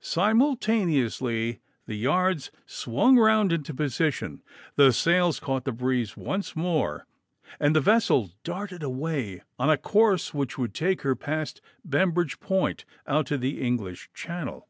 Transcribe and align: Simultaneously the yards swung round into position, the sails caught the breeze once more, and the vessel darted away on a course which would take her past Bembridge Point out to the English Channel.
Simultaneously 0.00 1.60
the 1.86 1.94
yards 1.94 2.50
swung 2.66 3.16
round 3.16 3.52
into 3.52 3.72
position, 3.72 4.42
the 4.74 4.92
sails 4.92 5.38
caught 5.38 5.64
the 5.64 5.70
breeze 5.70 6.16
once 6.16 6.56
more, 6.56 7.06
and 7.60 7.76
the 7.76 7.80
vessel 7.80 8.32
darted 8.42 8.82
away 8.82 9.40
on 9.56 9.70
a 9.70 9.78
course 9.78 10.34
which 10.34 10.58
would 10.58 10.74
take 10.74 11.02
her 11.02 11.14
past 11.14 11.60
Bembridge 11.84 12.40
Point 12.40 12.84
out 13.06 13.26
to 13.26 13.38
the 13.38 13.62
English 13.62 14.10
Channel. 14.12 14.66